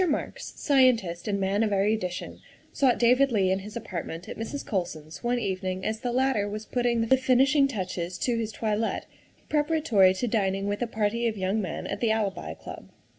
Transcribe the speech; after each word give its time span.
MARKS, 0.09 0.53
scientist 0.55 1.27
and 1.27 1.39
man 1.39 1.61
of 1.61 1.71
erudition, 1.71 2.39
sought 2.73 2.97
David 2.97 3.31
Leigh 3.31 3.51
in 3.51 3.59
his 3.59 3.75
apartment 3.77 4.27
at 4.27 4.35
Mrs. 4.35 4.65
Colson's 4.65 5.23
one 5.23 5.37
evening 5.37 5.85
as 5.85 5.99
the 5.99 6.11
latter 6.11 6.49
was 6.49 6.65
putting 6.65 7.01
the 7.05 7.17
finishing 7.17 7.67
touches 7.67 8.17
to 8.17 8.35
his 8.35 8.51
toilet 8.51 9.05
preparatory 9.47 10.15
to 10.15 10.25
dining 10.27 10.67
with 10.67 10.81
a 10.81 10.87
party 10.87 11.27
of 11.27 11.37
young 11.37 11.61
men 11.61 11.85
at 11.85 11.99
the 11.99 12.09
Alibi 12.09 12.55
Club. 12.55 12.89